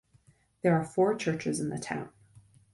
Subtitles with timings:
[0.63, 2.09] There are four churches in the town.